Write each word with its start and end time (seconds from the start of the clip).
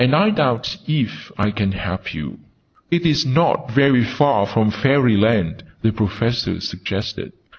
"I 0.01 0.31
doubt 0.31 0.77
if 0.87 1.31
I 1.37 1.51
can 1.51 1.73
help 1.73 2.11
you?' 2.15 2.39
"It 2.89 3.05
is 3.05 3.23
not 3.23 3.69
very 3.69 4.03
far 4.03 4.47
from 4.47 4.71
Fairyland," 4.71 5.63
the 5.83 5.93
Professor 5.93 6.59
suggested. 6.59 7.33